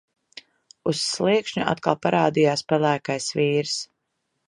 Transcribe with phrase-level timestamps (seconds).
[0.91, 3.81] Uz sliekšņa atkal parādījās pelēkais vīrs.